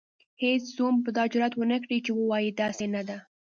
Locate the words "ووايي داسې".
2.13-2.85